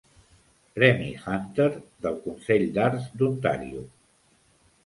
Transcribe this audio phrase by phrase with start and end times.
[0.77, 1.67] Premi Hunter
[2.05, 3.85] del Consell d'Arts d'Ontario.